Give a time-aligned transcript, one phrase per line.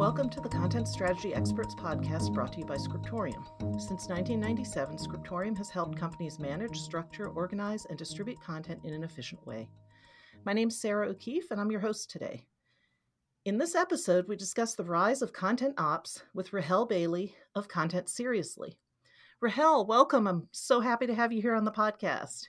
[0.00, 3.44] Welcome to the Content Strategy Experts podcast brought to you by Scriptorium.
[3.72, 9.46] Since 1997, Scriptorium has helped companies manage, structure, organize, and distribute content in an efficient
[9.46, 9.68] way.
[10.46, 12.46] My name's Sarah O'Keefe, and I'm your host today.
[13.44, 18.08] In this episode, we discuss the rise of content ops with Rahel Bailie of Content
[18.08, 18.78] Seriously.
[19.42, 20.26] Rahel, welcome.
[20.26, 22.46] I'm so happy to have you here on the podcast.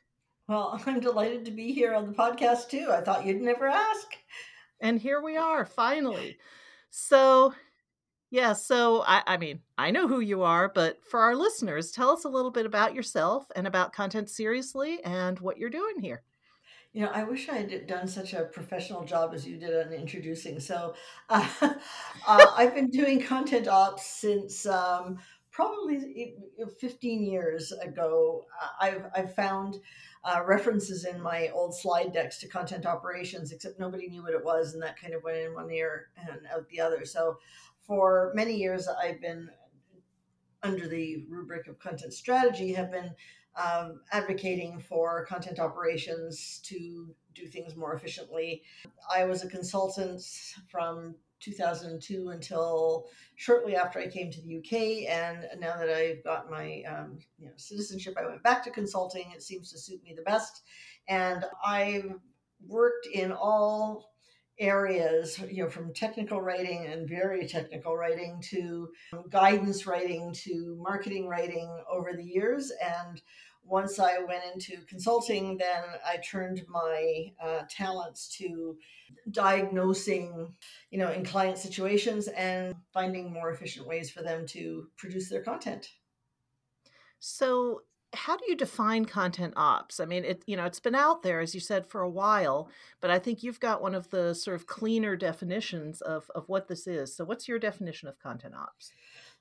[0.47, 2.87] Well, I'm delighted to be here on the podcast too.
[2.93, 4.07] I thought you'd never ask.
[4.79, 6.37] And here we are, finally.
[6.91, 7.53] So,
[8.29, 12.09] yeah, so I, I mean, I know who you are, but for our listeners, tell
[12.11, 16.21] us a little bit about yourself and about Content Seriously and what you're doing here.
[16.93, 19.93] You know, I wish I had done such a professional job as you did on
[19.93, 20.59] introducing.
[20.59, 20.93] So,
[21.29, 21.47] uh,
[22.27, 25.17] uh, I've been doing content ops since um,
[25.61, 26.35] probably
[26.79, 28.45] 15 years ago.
[28.61, 29.77] Uh, I've, I've found
[30.23, 34.43] uh, references in my old slide decks to content operations, except nobody knew what it
[34.43, 37.05] was, and that kind of went in one ear and out the other.
[37.05, 37.37] So,
[37.85, 39.49] for many years, I've been
[40.63, 43.11] under the rubric of content strategy, have been
[43.55, 48.63] um, advocating for content operations to do things more efficiently.
[49.13, 50.21] I was a consultant
[50.69, 55.09] from 2002 until shortly after I came to the UK.
[55.09, 59.31] And now that I've got my um, you know, citizenship, I went back to consulting.
[59.35, 60.61] It seems to suit me the best.
[61.07, 62.13] And I've
[62.67, 64.11] worked in all
[64.59, 68.89] areas, you know, from technical writing and very technical writing to
[69.29, 72.71] guidance writing to marketing writing over the years.
[72.71, 73.21] And
[73.71, 78.77] once I went into consulting, then I turned my uh, talents to
[79.31, 80.53] diagnosing,
[80.91, 85.41] you know, in client situations and finding more efficient ways for them to produce their
[85.41, 85.89] content.
[87.19, 87.83] So,
[88.13, 90.01] how do you define content ops?
[90.01, 92.69] I mean, it you know, it's been out there as you said for a while,
[92.99, 96.67] but I think you've got one of the sort of cleaner definitions of of what
[96.67, 97.15] this is.
[97.15, 98.91] So, what's your definition of content ops?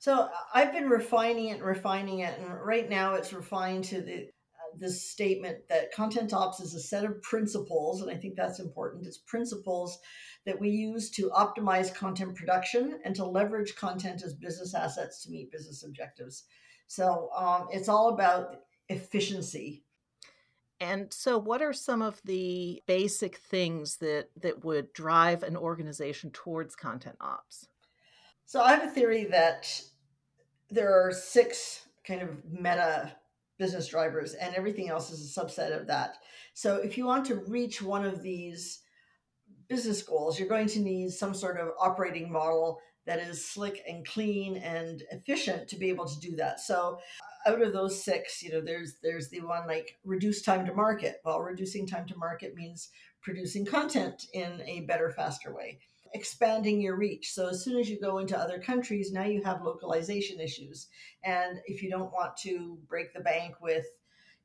[0.01, 4.23] So I've been refining it and refining it, and right now it's refined to the
[4.23, 8.61] uh, this statement that content ops is a set of principles, and I think that's
[8.61, 9.07] important.
[9.07, 9.99] It's principles
[10.47, 15.31] that we use to optimize content production and to leverage content as business assets to
[15.31, 16.45] meet business objectives.
[16.87, 18.57] So um, it's all about
[18.89, 19.85] efficiency.
[20.81, 26.31] And so, what are some of the basic things that that would drive an organization
[26.31, 27.67] towards content ops?
[28.51, 29.81] So I have a theory that
[30.71, 33.13] there are six kind of meta
[33.61, 36.17] business drivers, and everything else is a subset of that.
[36.53, 38.81] So if you want to reach one of these
[39.69, 44.05] business goals, you're going to need some sort of operating model that is slick and
[44.05, 46.59] clean and efficient to be able to do that.
[46.59, 46.99] So
[47.47, 51.21] out of those six, you know, there's there's the one like reduce time to market.
[51.25, 52.89] Well, reducing time to market means
[53.23, 55.79] producing content in a better, faster way
[56.13, 57.33] expanding your reach.
[57.33, 60.89] So as soon as you go into other countries, now you have localization issues.
[61.25, 63.87] And if you don't want to break the bank with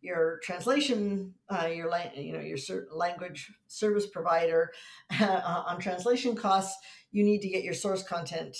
[0.01, 2.57] your translation, uh, your you know your
[2.91, 4.71] language service provider
[5.19, 6.77] uh, on translation costs,
[7.11, 8.55] you need to get your source content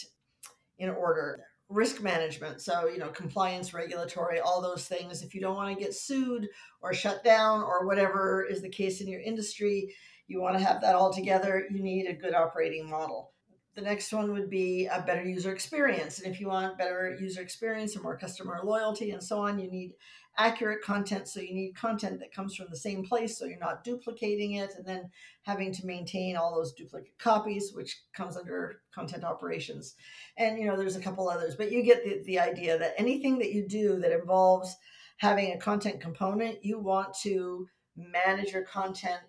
[0.79, 1.43] in order.
[1.67, 5.23] Risk management, so you know compliance, regulatory, all those things.
[5.23, 6.47] If you don't want to get sued
[6.79, 9.95] or shut down or whatever is the case in your industry,
[10.27, 13.31] you want to have that all together, you need a good operating model.
[13.75, 16.19] The next one would be a better user experience.
[16.19, 19.69] And if you want better user experience and more customer loyalty and so on, you
[19.69, 19.95] need
[20.37, 21.27] accurate content.
[21.27, 24.73] So you need content that comes from the same place so you're not duplicating it
[24.77, 25.09] and then
[25.43, 29.95] having to maintain all those duplicate copies, which comes under content operations.
[30.37, 33.37] And you know, there's a couple others, but you get the, the idea that anything
[33.39, 34.75] that you do that involves
[35.17, 39.21] having a content component, you want to manage your content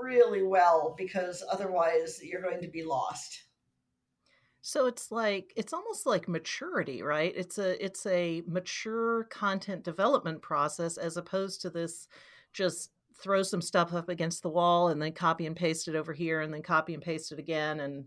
[0.00, 3.44] really well because otherwise you're going to be lost.
[4.62, 7.32] So it's like it's almost like maturity, right?
[7.34, 12.06] It's a it's a mature content development process as opposed to this
[12.52, 16.12] just throw some stuff up against the wall and then copy and paste it over
[16.12, 18.04] here and then copy and paste it again and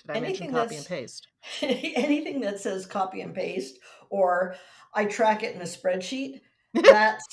[0.00, 1.28] did I anything mention copy and paste?
[1.62, 3.78] anything that says copy and paste
[4.08, 4.56] or
[4.94, 6.40] I track it in a spreadsheet,
[6.74, 7.26] that's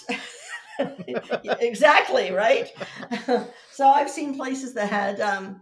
[1.59, 2.71] exactly right.
[3.71, 5.62] so I've seen places that had um,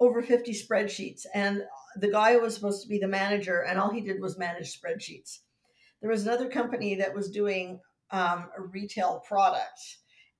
[0.00, 1.62] over 50 spreadsheets, and
[1.96, 5.38] the guy was supposed to be the manager, and all he did was manage spreadsheets.
[6.00, 7.80] There was another company that was doing
[8.10, 9.80] um, a retail product,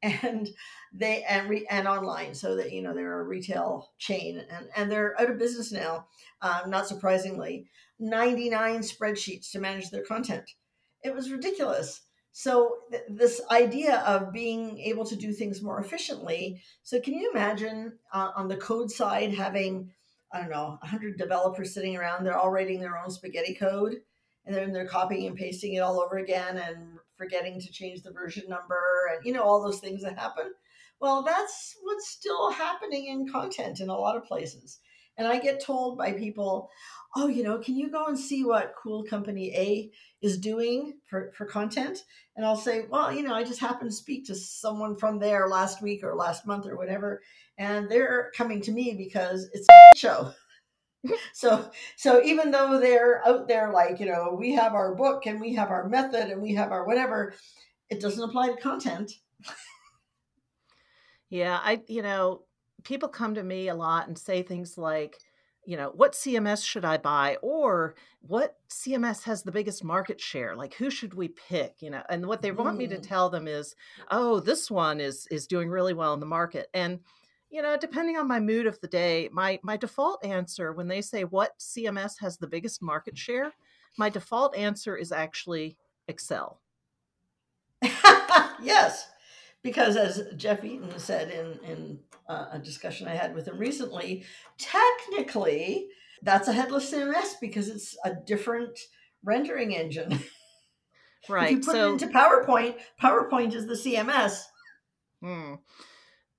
[0.02, 0.48] and
[0.92, 4.92] they and re, and online, so that you know they're a retail chain, and and
[4.92, 6.06] they're out of business now.
[6.42, 7.68] Um, not surprisingly,
[7.98, 10.50] 99 spreadsheets to manage their content.
[11.02, 12.02] It was ridiculous
[12.38, 16.60] so, th- this idea of being able to do things more efficiently.
[16.82, 19.90] So, can you imagine uh, on the code side having
[20.32, 22.24] I don't know, 100 developers sitting around.
[22.24, 24.02] They're all writing their own spaghetti code
[24.44, 28.12] and then they're copying and pasting it all over again and forgetting to change the
[28.12, 30.52] version number and, you know, all those things that happen.
[31.00, 34.80] Well, that's what's still happening in content in a lot of places.
[35.16, 36.68] And I get told by people,
[37.16, 39.90] oh, you know, can you go and see what cool company A
[40.20, 42.04] is doing for, for content?
[42.36, 45.48] And I'll say, well, you know, I just happened to speak to someone from there
[45.48, 47.22] last week or last month or whatever,
[47.56, 50.32] and they're coming to me because it's a show.
[51.32, 55.40] so so even though they're out there like, you know, we have our book and
[55.40, 57.34] we have our method and we have our whatever,
[57.88, 59.12] it doesn't apply to content.
[61.30, 62.42] yeah, I you know,
[62.84, 65.18] people come to me a lot and say things like,
[65.66, 67.36] you know, what CMS should I buy?
[67.42, 70.54] Or what CMS has the biggest market share?
[70.56, 71.82] Like who should we pick?
[71.82, 73.02] You know, and what they want me to Mm.
[73.02, 73.74] tell them is,
[74.10, 76.68] oh, this one is is doing really well in the market.
[76.72, 77.00] And,
[77.50, 81.02] you know, depending on my mood of the day, my my default answer when they
[81.02, 83.52] say what CMS has the biggest market share,
[83.98, 85.76] my default answer is actually
[86.08, 86.60] Excel.
[88.62, 89.08] yes,
[89.62, 91.98] because as Jeff Eaton said in in
[92.28, 94.24] uh, a discussion I had with him recently,
[94.58, 95.88] technically
[96.22, 98.78] that's a headless CMS because it's a different
[99.24, 100.20] rendering engine.
[101.28, 101.44] Right.
[101.50, 104.42] if you put it into PowerPoint, PowerPoint is the CMS.
[105.22, 105.54] Hmm.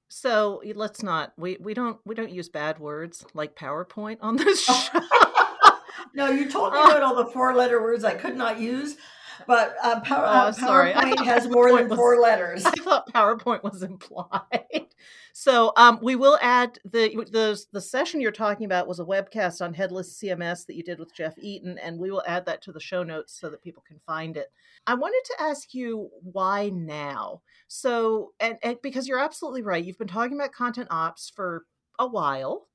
[0.10, 4.64] So let's not we we don't we don't use bad words like PowerPoint on this
[4.66, 5.00] show.
[6.14, 8.98] no, you told me about all the four letter words I could not use,
[9.46, 10.96] but uh, power, Oh, uh, sorry.
[10.96, 12.66] I PowerPoint has more than was four letters.
[12.66, 14.42] I thought PowerPoint was implied.
[15.40, 19.64] So um, we will add the the the session you're talking about was a webcast
[19.64, 22.72] on headless CMS that you did with Jeff Eaton, and we will add that to
[22.72, 24.48] the show notes so that people can find it.
[24.88, 27.44] I wanted to ask you why now.
[27.68, 31.66] So and, and because you're absolutely right, you've been talking about content ops for
[32.00, 32.68] a while,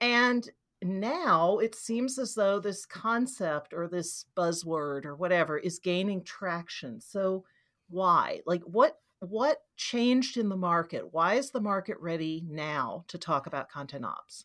[0.00, 0.48] and
[0.86, 7.00] now it seems as though this concept or this buzzword or whatever is gaining traction.
[7.00, 7.44] So
[7.88, 8.40] why?
[8.46, 11.12] Like what what changed in the market?
[11.12, 14.44] Why is the market ready now to talk about content ops?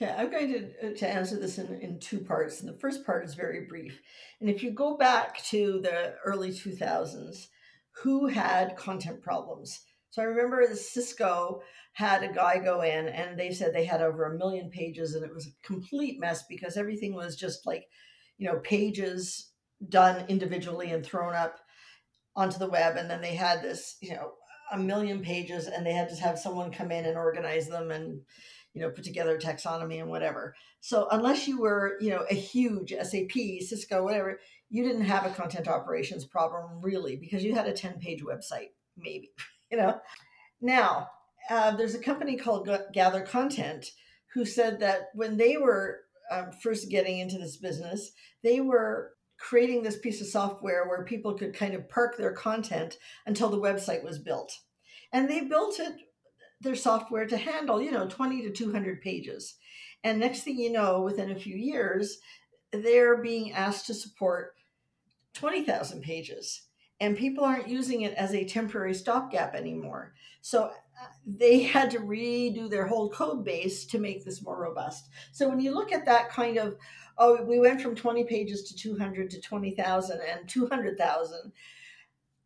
[0.00, 2.60] Okay, I'm going to, uh, to answer this in, in two parts.
[2.60, 4.00] And the first part is very brief.
[4.40, 7.48] And if you go back to the early 2000s,
[8.02, 9.80] who had content problems?
[10.10, 11.62] So I remember Cisco
[11.98, 15.24] had a guy go in and they said they had over a million pages and
[15.24, 17.86] it was a complete mess because everything was just like,
[18.36, 19.50] you know, pages
[19.88, 21.58] done individually and thrown up
[22.36, 22.96] onto the web.
[22.96, 24.34] And then they had this, you know,
[24.70, 28.20] a million pages and they had to have someone come in and organize them and
[28.74, 30.54] you know, put together a taxonomy and whatever.
[30.80, 33.32] So unless you were, you know, a huge SAP,
[33.66, 34.38] Cisco, whatever,
[34.70, 38.68] you didn't have a content operations problem really because you had a 10 page website,
[38.96, 39.32] maybe,
[39.72, 39.98] you know.
[40.60, 41.08] Now,
[41.48, 43.86] uh, there's a company called Gather Content
[44.34, 46.00] who said that when they were
[46.30, 48.12] um, first getting into this business,
[48.42, 52.98] they were creating this piece of software where people could kind of park their content
[53.26, 54.52] until the website was built.
[55.12, 55.94] And they built it
[56.60, 59.54] their software to handle, you know, 20 to 200 pages.
[60.02, 62.18] And next thing you know, within a few years,
[62.72, 64.54] they're being asked to support
[65.34, 66.62] 20,000 pages.
[67.00, 70.14] And people aren't using it as a temporary stopgap anymore.
[70.40, 70.72] So
[71.26, 75.08] they had to redo their whole code base to make this more robust.
[75.32, 76.76] So when you look at that kind of,
[77.18, 81.52] oh, we went from 20 pages to 200 to 20,000 and 200,000,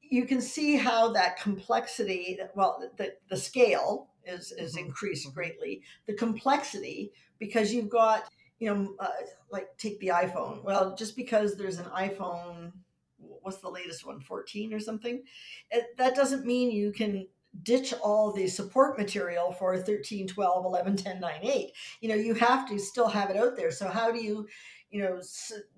[0.02, 5.34] you can see how that complexity well the, the scale is is Mhm, increased mhm.
[5.34, 8.28] greatly the complexity because you've got
[8.58, 9.08] you know uh,
[9.50, 12.72] like take the iphone well just because there's an iphone
[13.18, 15.22] what's the latest one 14 or something
[15.70, 17.26] it, that doesn't mean you can
[17.62, 22.34] ditch all the support material for 13 12 11 10 9 8 you know you
[22.34, 23.70] have to still have it out there.
[23.70, 24.48] So how do you
[24.90, 25.20] you know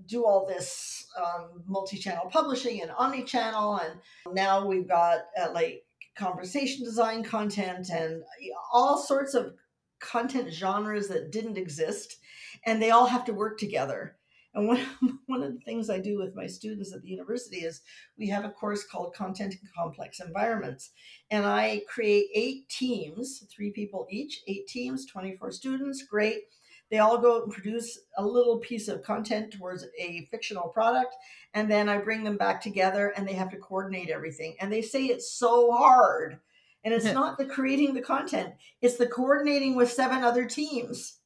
[0.07, 3.81] do all this um, multi-channel publishing and omni-channel?
[3.81, 5.85] And now we've got uh, like
[6.17, 8.23] conversation design content and
[8.73, 9.55] all sorts of
[10.01, 12.17] content genres that didn't exist.
[12.67, 14.17] And they all have to work together
[14.55, 14.81] and one,
[15.27, 17.83] one of the things i do with my students at the university is
[18.19, 20.91] we have a course called content in complex environments
[21.31, 26.43] and i create eight teams three people each eight teams 24 students great
[26.91, 31.17] they all go and produce a little piece of content towards a fictional product
[31.55, 34.57] and then I bring them back together and they have to coordinate everything.
[34.61, 36.41] And they say it's so hard.
[36.85, 41.21] And it's not the creating the content, it's the coordinating with seven other teams.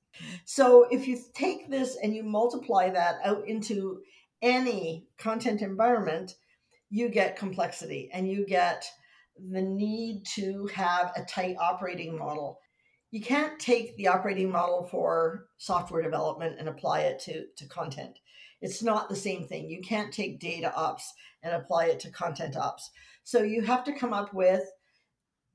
[0.44, 4.00] So if you take this and you multiply that out into
[4.42, 6.34] any content environment,
[6.90, 8.84] you get complexity and you get
[9.50, 12.60] the need to have a tight operating model.
[13.10, 18.18] you can't take the operating model for software development and apply it to, to content.
[18.60, 19.70] It's not the same thing.
[19.70, 22.90] You can't take data ops and apply it to content ops.
[23.24, 24.64] So you have to come up with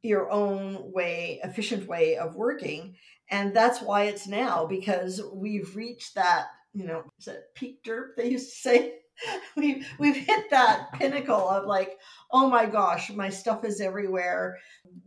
[0.03, 2.95] your own way, efficient way of working.
[3.31, 8.15] And that's why it's now because we've reached that, you know, is it peak derp
[8.17, 8.93] they used to say?
[9.55, 11.97] we we've hit that pinnacle of like,
[12.31, 14.57] oh my gosh, my stuff is everywhere.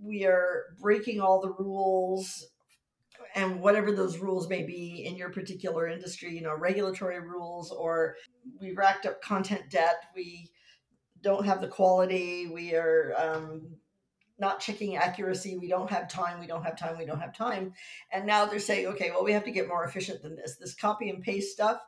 [0.01, 2.47] We are breaking all the rules
[3.35, 8.17] and whatever those rules may be in your particular industry, you know, regulatory rules or
[8.61, 10.49] we racked up content debt, we
[11.21, 13.77] don't have the quality, we are um,
[14.39, 15.57] not checking accuracy.
[15.57, 16.41] We don't have time.
[16.41, 16.99] We don't have time.
[16.99, 17.73] We don't have time.
[18.13, 20.57] And now they're saying, okay, well, we have to get more efficient than this.
[20.57, 21.81] This copy and paste stuff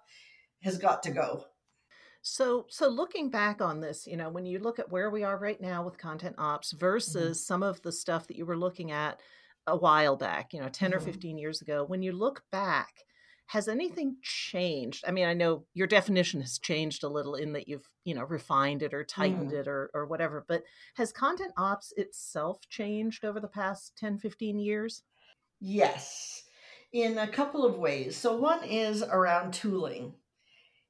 [0.62, 1.45] has got to go.
[2.23, 5.38] So, so looking back on this, you know, when you look at where we are
[5.38, 6.81] right now with content ops mm-hmm.
[6.81, 7.47] versus mm-hmm.
[7.47, 9.21] some of the stuff that you were looking at
[9.67, 10.97] a while back, you know, 10 mm-hmm.
[10.97, 13.05] or 15 years ago, when you look back,
[13.49, 15.05] has anything changed?
[15.09, 18.25] I mean, I know your definition has changed a little in that you've, you know,
[18.25, 19.61] refined it or tightened mm-hmm.
[19.61, 20.64] it or, or whatever, but
[20.97, 25.02] has content ops itself changed over the past 10, 15 years?
[25.61, 26.45] Yes,
[26.93, 28.19] in a couple of ways.
[28.19, 30.12] So, one is around tooling.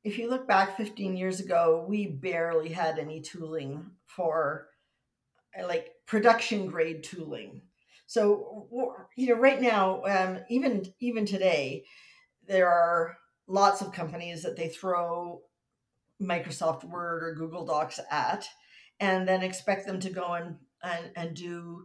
[0.02, 4.66] If you look back 15 years ago, we barely had any tooling for
[5.64, 7.62] like production grade tooling.
[8.06, 8.66] So,
[9.16, 11.84] you know, right now, um, even even today,
[12.48, 15.42] there are lots of companies that they throw
[16.20, 18.48] Microsoft Word or Google Docs at,
[18.98, 21.84] and then expect them to go and and, and do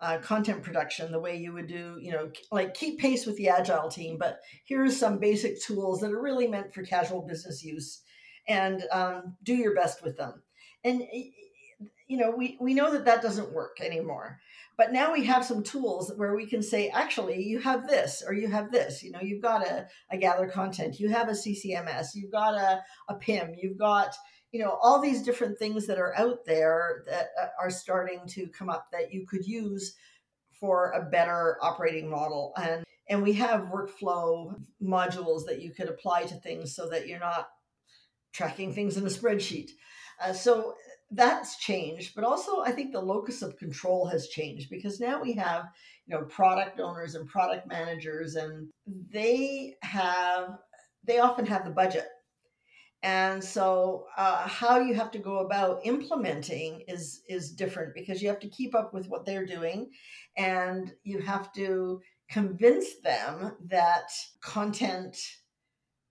[0.00, 3.48] uh, content production the way you would do, you know, like keep pace with the
[3.48, 4.16] agile team.
[4.18, 8.02] But here's some basic tools that are really meant for casual business use,
[8.46, 10.42] and um, do your best with them.
[10.84, 11.02] And
[12.08, 14.40] you know, we we know that that doesn't work anymore.
[14.78, 18.32] But now we have some tools where we can say, actually, you have this or
[18.32, 19.02] you have this.
[19.02, 22.80] You know, you've got a, a gather content, you have a CCMS, you've got a,
[23.08, 24.14] a PIM, you've got,
[24.52, 28.46] you know, all these different things that are out there that uh, are starting to
[28.48, 29.96] come up that you could use
[30.60, 32.52] for a better operating model.
[32.56, 37.18] And and we have workflow modules that you could apply to things so that you're
[37.18, 37.48] not
[38.32, 39.70] tracking things in a spreadsheet.
[40.22, 40.74] Uh, so
[41.12, 45.32] that's changed but also i think the locus of control has changed because now we
[45.32, 45.64] have
[46.06, 48.68] you know product owners and product managers and
[49.10, 50.58] they have
[51.08, 52.06] they often have the budget.
[53.02, 58.28] And so uh, how you have to go about implementing is is different because you
[58.28, 59.90] have to keep up with what they're doing
[60.36, 64.10] and you have to convince them that
[64.42, 65.16] content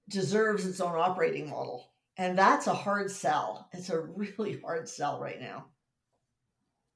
[0.10, 3.68] deserves its own operating model and that's a hard sell.
[3.74, 5.66] It's a really hard sell right now.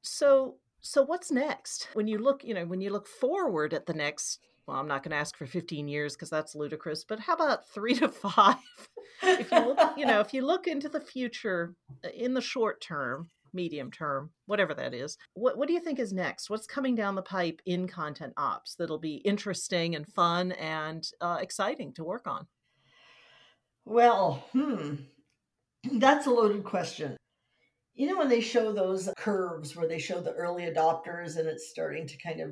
[0.01, 1.87] So, so what's next?
[1.93, 5.03] When you look, you know, when you look forward at the next, well, I'm not
[5.03, 8.55] going to ask for 15 years because that's ludicrous, but how about 3 to 5?
[9.23, 12.81] if you look, you know, if you look into the future uh, in the short
[12.81, 15.17] term, medium term, whatever that is.
[15.33, 16.49] What what do you think is next?
[16.49, 21.39] What's coming down the pipe in content ops that'll be interesting and fun and uh,
[21.41, 22.47] exciting to work on?
[23.85, 24.95] Well, hmm,
[25.93, 27.17] that's a loaded question.
[27.93, 31.69] You know, when they show those curves where they show the early adopters and it's
[31.69, 32.51] starting to kind of,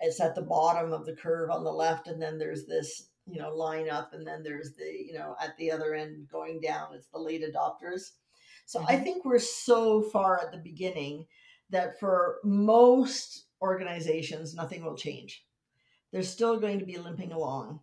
[0.00, 3.40] it's at the bottom of the curve on the left, and then there's this, you
[3.40, 6.94] know, line up, and then there's the, you know, at the other end going down,
[6.94, 8.12] it's the late adopters.
[8.66, 8.90] So mm-hmm.
[8.90, 11.26] I think we're so far at the beginning
[11.70, 15.44] that for most organizations, nothing will change.
[16.12, 17.80] They're still going to be limping along.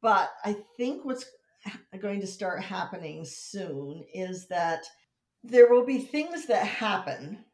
[0.00, 1.26] But I think what's
[2.00, 4.84] going to start happening soon is that
[5.42, 7.44] there will be things that happen.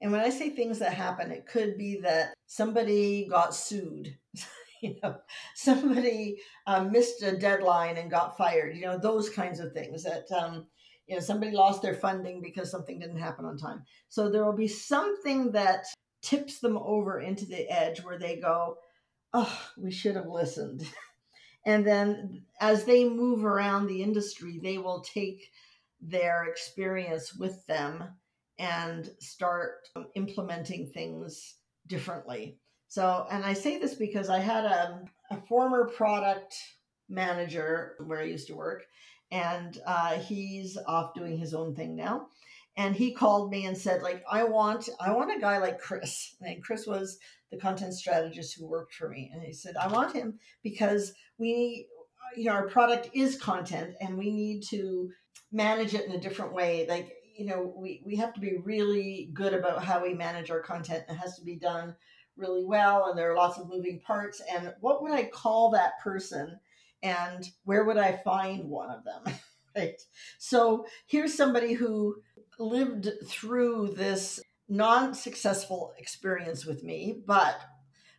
[0.00, 4.16] And when I say things that happen, it could be that somebody got sued.
[4.82, 5.16] you know,
[5.54, 8.76] somebody um, missed a deadline and got fired.
[8.76, 10.66] You know, those kinds of things that um,
[11.06, 13.82] you know somebody lost their funding because something didn't happen on time.
[14.08, 15.86] So there will be something that
[16.22, 18.76] tips them over into the edge where they go,
[19.32, 20.84] "Oh, we should have listened."
[21.66, 25.50] And then as they move around the industry, they will take
[26.00, 28.04] their experience with them
[28.58, 31.56] and start implementing things
[31.86, 32.58] differently.
[32.88, 36.54] So, and I say this because I had a, a former product
[37.08, 38.84] manager where I used to work,
[39.30, 42.28] and uh, he's off doing his own thing now.
[42.76, 46.34] And he called me and said, like, I want, I want a guy like Chris.
[46.40, 47.18] And Chris was
[47.54, 49.30] the content strategist who worked for me.
[49.32, 51.86] And he said, I want him because we,
[52.36, 55.10] you know, our product is content and we need to
[55.52, 56.86] manage it in a different way.
[56.88, 60.60] Like, you know, we, we have to be really good about how we manage our
[60.60, 61.04] content.
[61.08, 61.94] It has to be done
[62.36, 66.00] really well and there are lots of moving parts and what would i call that
[66.02, 66.58] person
[67.02, 69.34] and where would i find one of them
[69.76, 70.00] right
[70.38, 72.16] so here's somebody who
[72.58, 77.60] lived through this non-successful experience with me but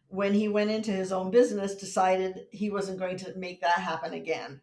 [0.07, 4.13] when he went into his own business decided he wasn't going to make that happen
[4.13, 4.61] again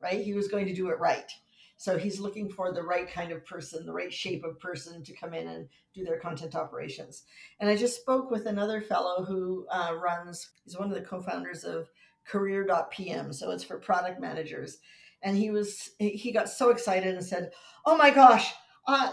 [0.00, 1.32] right he was going to do it right
[1.80, 5.16] so he's looking for the right kind of person, the right shape of person to
[5.16, 7.22] come in and do their content operations.
[7.58, 11.22] And I just spoke with another fellow who uh, runs, he's one of the co
[11.22, 11.88] founders of
[12.26, 13.32] career.pm.
[13.32, 14.76] So it's for product managers.
[15.22, 17.52] And he was, he got so excited and said,
[17.86, 18.52] Oh my gosh,
[18.86, 19.12] uh,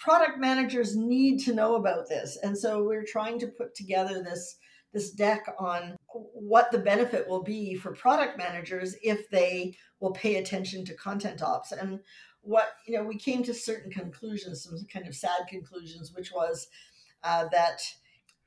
[0.00, 2.38] product managers need to know about this.
[2.42, 4.56] And so we're trying to put together this
[4.92, 10.34] this deck on what the benefit will be for product managers if they will pay
[10.34, 12.00] attention to content ops and
[12.40, 16.66] what you know we came to certain conclusions some kind of sad conclusions which was
[17.22, 17.80] uh, that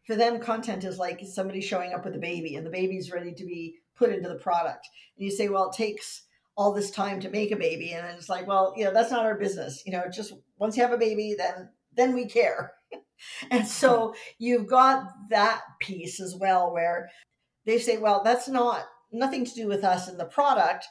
[0.06, 3.32] for them content is like somebody showing up with a baby and the baby's ready
[3.32, 6.24] to be put into the product and you say well it takes
[6.56, 9.26] all this time to make a baby and it's like well you know that's not
[9.26, 12.74] our business you know just once you have a baby then then we care.
[13.52, 14.14] And so hmm.
[14.38, 17.10] you've got that piece as well where
[17.66, 18.84] they say well that's not
[19.14, 20.86] nothing to do with us and the product.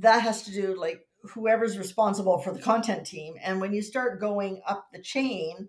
[0.00, 3.34] That has to do like whoever's responsible for the content team.
[3.44, 5.68] And when you start going up the chain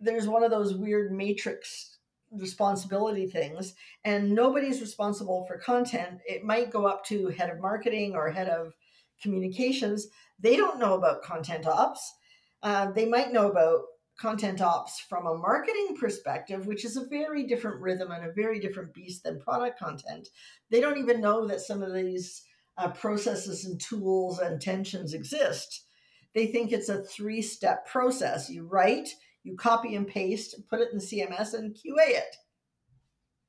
[0.00, 1.98] there's one of those weird matrix
[2.32, 8.14] responsibility things and nobody's responsible for content it might go up to head of marketing
[8.14, 8.72] or head of
[9.20, 10.08] communications
[10.38, 12.14] they don't know about content ops
[12.62, 13.80] uh, they might know about
[14.20, 18.60] content ops from a marketing perspective, which is a very different rhythm and a very
[18.60, 20.28] different beast than product content.
[20.70, 22.42] They don't even know that some of these
[22.76, 25.86] uh, processes and tools and tensions exist.
[26.34, 28.50] They think it's a three step process.
[28.50, 29.08] You write,
[29.42, 32.36] you copy and paste, put it in CMS, and QA it.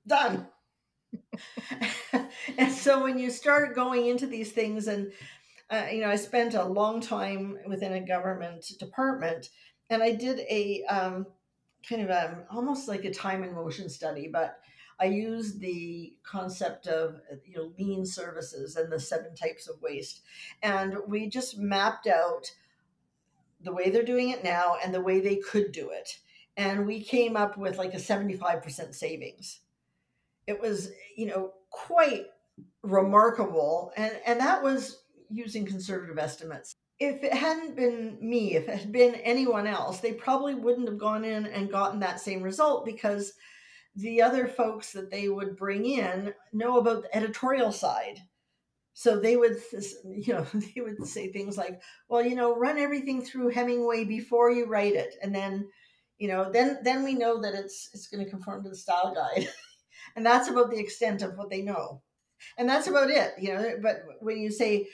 [0.07, 0.47] Done.
[2.57, 5.11] and so when you start going into these things, and
[5.69, 9.49] uh, you know, I spent a long time within a government department
[9.91, 11.27] and I did a um,
[11.87, 14.57] kind of a, almost like a time and motion study, but
[14.99, 20.21] I used the concept of you know lean services and the seven types of waste,
[20.63, 22.49] and we just mapped out
[23.63, 26.09] the way they're doing it now and the way they could do it,
[26.57, 29.61] and we came up with like a seventy five percent savings.
[30.47, 32.27] It was you know quite
[32.83, 38.77] remarkable, and and that was using conservative estimates if it hadn't been me, if it
[38.77, 42.85] had been anyone else, they probably wouldn't have gone in and gotten that same result
[42.85, 43.33] because
[43.95, 48.19] the other folks that they would bring in know about the editorial side.
[48.93, 49.57] So they would,
[50.05, 54.51] you know, they would say things like, "Well, you know, run everything through Hemingway before
[54.51, 55.69] you write it, and then,
[56.17, 59.13] you know, then then we know that it's it's going to conform to the style
[59.15, 59.47] guide."
[60.15, 62.01] and that's about the extent of what they know,
[62.57, 63.77] and that's about it, you know.
[63.81, 64.87] But when you say,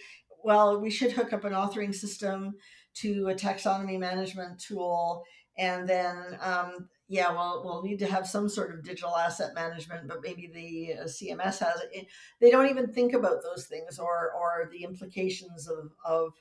[0.44, 2.56] well, we should hook up an authoring system
[2.96, 5.24] to a taxonomy management tool.
[5.58, 10.08] And then, um, yeah, well, we'll need to have some sort of digital asset management,
[10.08, 12.08] but maybe the uh, CMS has it.
[12.41, 16.34] They don't even think about those things or, or the implications of, of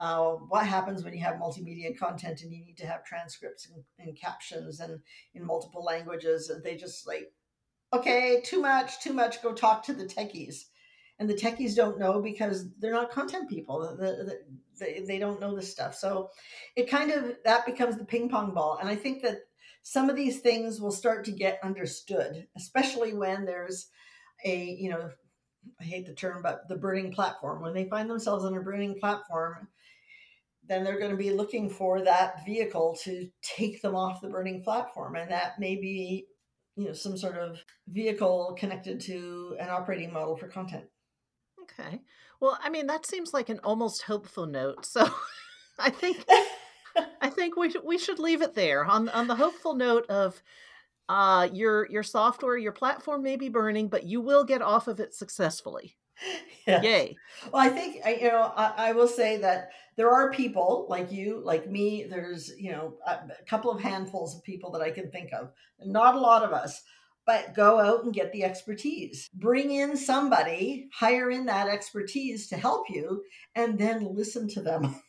[0.00, 3.84] uh, what happens when you have multimedia content and you need to have transcripts and,
[3.98, 5.00] and captions and
[5.34, 6.48] in multiple languages.
[6.48, 7.30] And they just like,
[7.92, 10.64] okay, too much, too much, go talk to the techies
[11.18, 14.38] and the techies don't know because they're not content people the, the,
[14.78, 16.28] they, they don't know this stuff so
[16.74, 19.38] it kind of that becomes the ping pong ball and i think that
[19.88, 23.86] some of these things will start to get understood especially when there's
[24.44, 25.08] a you know
[25.80, 28.98] i hate the term but the burning platform when they find themselves on a burning
[28.98, 29.68] platform
[30.68, 34.60] then they're going to be looking for that vehicle to take them off the burning
[34.60, 36.26] platform and that may be
[36.74, 40.86] you know some sort of vehicle connected to an operating model for content
[41.62, 42.00] Okay.
[42.38, 44.86] Well, I mean, that seems like an almost hopeful note.
[44.86, 45.08] So
[45.80, 46.24] I think
[47.20, 50.42] I think we should we should leave it there on on the hopeful note of
[51.08, 55.00] uh your your software, your platform may be burning, but you will get off of
[55.00, 55.96] it successfully.
[56.66, 56.82] Yes.
[56.82, 57.16] Yay.
[57.52, 61.40] Well, I think you know I, I, will say that there are people like you,
[61.44, 62.06] like me.
[62.10, 65.52] There's you know a, a couple of handfuls of people that I can think of.
[65.78, 66.82] Not a lot of us
[67.26, 69.28] but go out and get the expertise.
[69.34, 73.24] Bring in somebody, hire in that expertise to help you,
[73.56, 74.94] and then listen to them.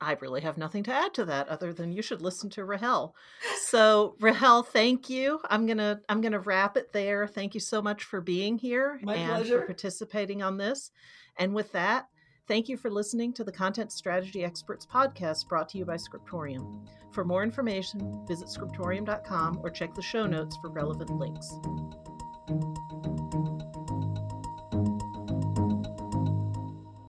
[0.00, 3.14] I really have nothing to add to that other than you should listen to Rahel.
[3.62, 5.40] So Rahel, thank you.
[5.50, 7.26] I'm gonna I'm gonna wrap it there.
[7.26, 9.60] Thank you so much for being here My and pleasure.
[9.60, 10.90] for participating on this.
[11.36, 12.08] And with that,
[12.48, 16.82] Thank you for listening to the Content Strategy Experts podcast brought to you by Scriptorium.
[17.10, 21.52] For more information, visit scriptorium.com or check the show notes for relevant links.